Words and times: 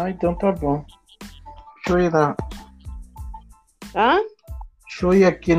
Ah, 0.00 0.10
então 0.10 0.32
tá 0.32 0.52
bom. 0.52 0.84
Deixa 1.74 1.90
eu 1.90 1.98
ir 1.98 2.12
lá. 2.12 2.36
Hã? 3.96 4.20
Deixa 4.84 5.06
eu 5.06 5.14
ir 5.14 5.24
aqui. 5.24 5.56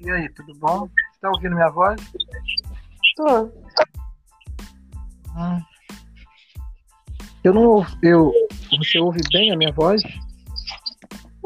E 0.00 0.10
aí, 0.10 0.28
tudo 0.30 0.58
bom? 0.58 0.88
Tá 1.20 1.30
ouvindo 1.30 1.54
minha 1.54 1.70
voz? 1.70 2.00
Tô. 3.16 3.44
Hum. 5.36 5.62
Eu 7.44 7.54
não 7.54 7.62
ouvo. 7.62 7.96
Eu, 8.02 8.32
você 8.76 8.98
ouve 8.98 9.20
bem 9.32 9.52
a 9.52 9.56
minha 9.56 9.72
voz? 9.72 10.02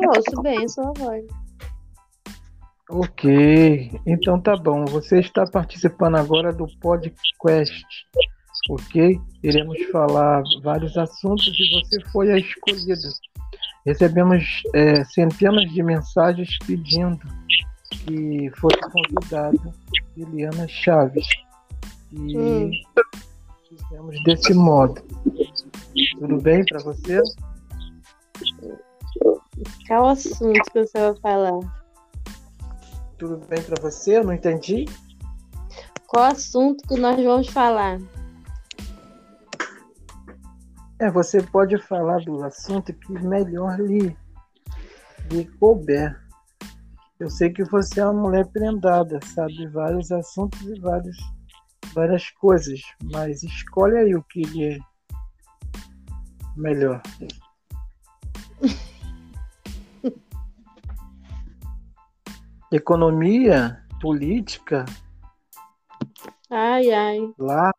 Eu 0.01 0.09
ouço 0.09 0.43
bem 0.43 0.65
a 0.65 0.69
sua 0.69 0.93
voz. 0.97 1.27
Ok, 2.89 4.01
então 4.07 4.41
tá 4.41 4.57
bom. 4.57 4.87
Você 4.87 5.21
está 5.21 5.45
participando 5.45 6.17
agora 6.17 6.55
do 6.55 6.67
podcast, 6.81 7.85
ok? 8.71 9.21
Iremos 9.43 9.79
falar 9.93 10.43
vários 10.63 10.97
assuntos 10.97 11.47
e 11.59 11.81
você 11.81 12.01
foi 12.11 12.33
a 12.33 12.39
escolhida. 12.39 13.09
Recebemos 13.85 14.45
é, 14.75 15.05
centenas 15.05 15.71
de 15.73 15.83
mensagens 15.83 16.59
pedindo 16.67 17.21
que 17.91 18.51
fosse 18.59 18.81
convidada 18.81 19.73
Eliana 20.17 20.67
Chaves. 20.69 21.27
E 22.13 22.37
Hum. 22.37 22.71
fizemos 23.69 24.23
desse 24.25 24.55
modo. 24.55 25.01
Tudo 26.19 26.41
bem 26.41 26.65
para 26.65 26.83
você? 26.83 27.21
Qual 29.87 30.09
assunto 30.09 30.61
que 30.73 30.85
você 30.85 30.99
vai 30.99 31.15
falar? 31.21 31.61
Tudo 33.19 33.41
bem 33.49 33.63
para 33.63 33.81
você? 33.81 34.19
Eu 34.19 34.25
não 34.25 34.33
entendi. 34.33 34.85
Qual 36.07 36.25
assunto 36.25 36.87
que 36.87 36.99
nós 37.01 37.23
vamos 37.23 37.49
falar? 37.49 37.99
É, 40.99 41.11
você 41.11 41.43
pode 41.43 41.77
falar 41.77 42.21
do 42.25 42.43
assunto 42.43 42.91
que 42.95 43.13
melhor 43.13 43.79
lhe, 43.79 44.17
lhe 45.31 45.45
couber. 45.59 46.19
Eu 47.21 47.29
sei 47.29 47.51
que 47.51 47.63
você 47.65 48.01
é 48.01 48.07
uma 48.07 48.23
mulher 48.23 48.47
prendada, 48.47 49.21
sabe 49.23 49.67
vários 49.69 50.11
assuntos 50.11 50.59
e 50.63 50.81
vários, 50.81 51.19
várias 51.93 52.31
coisas, 52.31 52.81
mas 53.13 53.43
escolhe 53.43 53.99
aí 53.99 54.15
o 54.15 54.23
que 54.23 54.41
lhe 54.41 54.75
é 54.75 54.79
melhor. 56.57 57.03
Economia, 62.73 63.85
política, 64.01 64.87
Ai, 66.51 66.91
ai. 66.91 67.35
lá. 67.39 67.71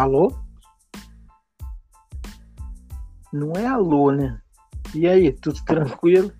Alô? 0.00 0.32
Não 3.30 3.52
é 3.52 3.66
alô, 3.66 4.10
né? 4.10 4.40
E 4.94 5.06
aí, 5.06 5.30
tudo 5.30 5.62
tranquilo? 5.66 6.32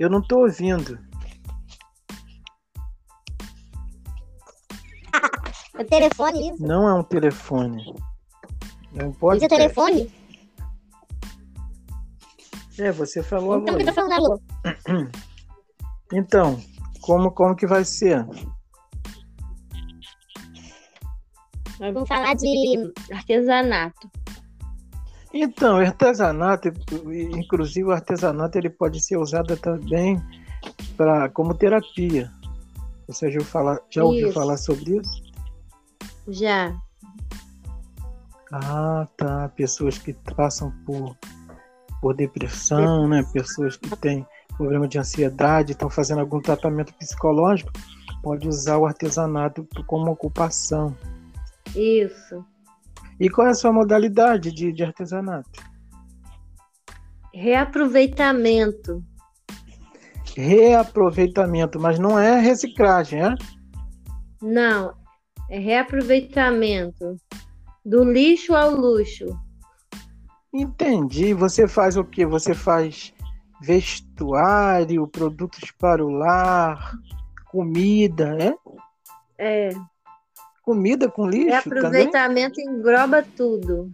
Eu 0.00 0.08
não 0.08 0.22
tô 0.22 0.38
ouvindo. 0.40 0.98
O 5.78 5.84
telefone, 5.84 6.50
isso. 6.50 6.62
Não 6.62 6.88
é 6.88 6.94
um 6.94 7.02
telefone. 7.02 7.94
Não 8.92 9.10
Isso 9.10 9.18
pode. 9.18 9.44
é 9.44 9.48
telefone? 9.48 10.10
É, 12.78 12.92
você 12.92 13.22
falou 13.22 13.58
Então, 13.58 13.74
agora. 13.74 13.82
eu 13.82 13.86
tô 13.86 13.92
falando 13.92 14.12
alô. 14.12 14.40
Então, 16.14 16.62
como, 17.00 17.30
como 17.30 17.56
que 17.56 17.66
vai 17.66 17.84
ser? 17.84 18.26
Vamos 21.90 22.08
falar 22.08 22.34
de 22.34 22.92
artesanato. 23.12 24.08
Então, 25.34 25.78
artesanato, 25.78 26.68
inclusive 27.34 27.88
o 27.88 27.90
artesanato, 27.90 28.56
ele 28.56 28.70
pode 28.70 29.00
ser 29.00 29.16
usado 29.16 29.56
também 29.56 30.22
para 30.96 31.28
como 31.30 31.54
terapia. 31.54 32.30
Você 33.08 33.30
já 33.30 33.38
ouviu 33.38 33.44
falar, 33.44 33.80
já 33.90 34.04
ouviu 34.04 34.26
Isso. 34.26 34.34
falar 34.34 34.56
sobre 34.58 34.98
isso? 34.98 35.22
Já. 36.28 36.76
Ah, 38.52 39.08
tá. 39.16 39.48
Pessoas 39.56 39.98
que 39.98 40.12
passam 40.36 40.70
por, 40.86 41.16
por 42.00 42.14
depressão, 42.14 43.08
né? 43.08 43.24
Pessoas 43.32 43.76
que 43.76 43.90
têm 43.96 44.24
problema 44.56 44.86
de 44.86 44.98
ansiedade, 44.98 45.72
estão 45.72 45.90
fazendo 45.90 46.20
algum 46.20 46.40
tratamento 46.40 46.94
psicológico, 46.94 47.72
pode 48.22 48.46
usar 48.46 48.78
o 48.78 48.86
artesanato 48.86 49.66
como 49.86 50.12
ocupação. 50.12 50.94
Isso. 51.74 52.44
E 53.18 53.28
qual 53.28 53.46
é 53.46 53.50
a 53.50 53.54
sua 53.54 53.72
modalidade 53.72 54.52
de, 54.52 54.72
de 54.72 54.82
artesanato? 54.82 55.62
Reaproveitamento. 57.32 59.02
Reaproveitamento, 60.36 61.78
mas 61.78 61.98
não 61.98 62.18
é 62.18 62.40
reciclagem, 62.40 63.22
é? 63.22 63.34
Não. 64.40 64.94
É 65.48 65.58
reaproveitamento. 65.58 67.16
Do 67.84 68.04
lixo 68.04 68.54
ao 68.54 68.70
luxo. 68.70 69.26
Entendi. 70.52 71.32
Você 71.34 71.66
faz 71.66 71.96
o 71.96 72.04
quê? 72.04 72.26
Você 72.26 72.54
faz 72.54 73.12
vestuário, 73.60 75.06
produtos 75.06 75.70
para 75.78 76.04
o 76.04 76.10
lar, 76.10 76.92
comida, 77.50 78.34
né? 78.34 78.54
É. 79.38 79.70
Comida 80.62 81.10
com 81.10 81.26
lixo 81.26 81.68
também? 81.68 81.82
Reaproveitamento 81.82 82.60
engloba 82.60 83.22
tudo. 83.36 83.90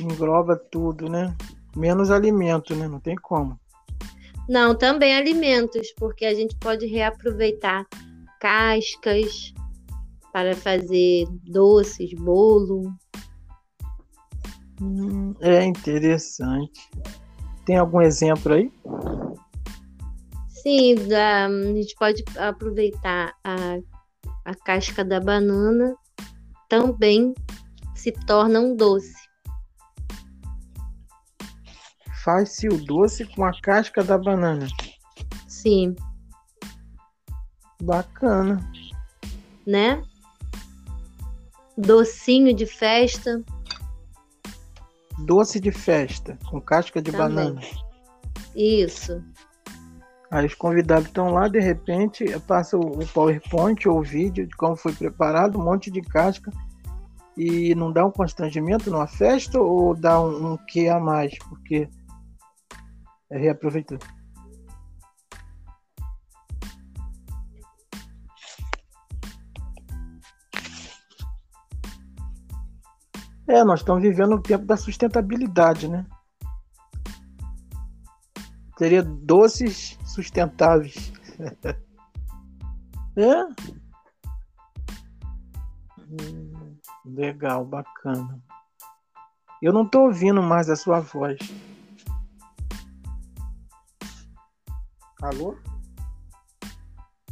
Engloba 0.00 0.56
tudo, 0.56 1.08
né? 1.08 1.34
Menos 1.76 2.10
alimento, 2.10 2.74
né? 2.74 2.88
Não 2.88 2.98
tem 2.98 3.14
como. 3.14 3.58
Não, 4.48 4.74
também 4.74 5.16
alimentos, 5.16 5.92
porque 5.96 6.26
a 6.26 6.34
gente 6.34 6.56
pode 6.56 6.86
reaproveitar 6.86 7.86
cascas 8.40 9.54
para 10.32 10.54
fazer 10.56 11.26
doces, 11.44 12.12
bolo. 12.12 12.92
Hum, 14.82 15.32
é 15.40 15.64
interessante. 15.64 16.90
Tem 17.64 17.76
algum 17.76 18.02
exemplo 18.02 18.52
aí? 18.52 18.70
Sim, 20.48 20.96
a 21.12 21.48
gente 21.72 21.94
pode 21.94 22.24
aproveitar 22.36 23.34
a, 23.44 23.78
a 24.44 24.54
casca 24.54 25.04
da 25.04 25.20
banana, 25.20 25.94
também 26.68 27.34
se 27.94 28.12
torna 28.12 28.60
um 28.60 28.76
doce. 28.76 29.14
Faz-se 32.22 32.68
o 32.68 32.76
doce 32.84 33.24
com 33.26 33.44
a 33.44 33.52
casca 33.60 34.02
da 34.02 34.16
banana. 34.16 34.66
Sim, 35.46 35.94
Bacana. 37.82 38.58
né? 39.66 40.02
Docinho 41.76 42.54
de 42.54 42.66
festa. 42.66 43.42
Doce 45.18 45.60
de 45.60 45.70
festa 45.70 46.38
com 46.48 46.60
casca 46.60 47.00
de 47.02 47.12
Também. 47.12 47.28
banana. 47.28 47.60
Isso. 48.54 49.22
Aí 50.30 50.46
os 50.46 50.54
convidados 50.54 51.06
estão 51.06 51.30
lá, 51.30 51.48
de 51.48 51.60
repente, 51.60 52.24
passa 52.40 52.76
o 52.76 53.06
PowerPoint 53.06 53.88
ou 53.88 53.98
o 53.98 54.02
vídeo 54.02 54.46
de 54.46 54.56
como 54.56 54.74
foi 54.74 54.92
preparado, 54.92 55.58
um 55.58 55.64
monte 55.64 55.90
de 55.90 56.00
casca. 56.00 56.50
E 57.36 57.74
não 57.74 57.92
dá 57.92 58.06
um 58.06 58.10
constrangimento 58.10 58.90
numa 58.90 59.06
festa 59.06 59.60
ou 59.60 59.94
dá 59.94 60.20
um, 60.20 60.52
um 60.52 60.56
quê 60.68 60.88
a 60.88 61.00
mais? 61.00 61.36
Porque 61.48 61.88
é 63.30 63.38
reaproveitar. 63.38 63.98
É, 73.46 73.62
nós 73.62 73.80
estamos 73.80 74.02
vivendo 74.02 74.34
o 74.34 74.42
tempo 74.42 74.64
da 74.64 74.76
sustentabilidade, 74.76 75.86
né? 75.86 76.06
Seria 78.78 79.02
doces 79.02 79.98
sustentáveis. 80.04 81.12
é? 83.16 83.44
Hum, 86.00 86.76
legal, 87.04 87.64
bacana. 87.64 88.42
Eu 89.62 89.72
não 89.72 89.88
tô 89.88 90.06
ouvindo 90.06 90.42
mais 90.42 90.68
a 90.68 90.76
sua 90.76 91.00
voz. 91.00 91.38
Alô? 95.22 95.56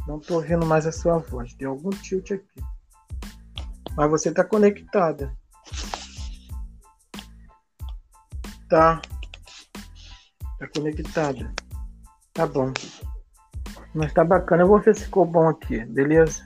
Não 0.07 0.19
tô 0.19 0.35
ouvindo 0.35 0.65
mais 0.65 0.87
a 0.87 0.91
sua 0.91 1.19
voz. 1.19 1.53
Deu 1.53 1.71
algum 1.71 1.91
tilt 1.91 2.31
aqui. 2.31 2.63
Mas 3.95 4.09
você 4.09 4.33
tá 4.33 4.43
conectada. 4.43 5.35
Tá. 8.67 9.01
Tá 10.63 10.69
conectada. 10.69 11.53
Tá 12.33 12.47
bom. 12.47 12.71
Mas 13.93 14.13
tá 14.13 14.23
bacana. 14.23 14.63
Eu 14.63 14.67
vou 14.67 14.79
ver 14.79 14.95
se 14.95 15.03
ficou 15.03 15.25
bom 15.25 15.49
aqui, 15.49 15.83
beleza? 15.83 16.41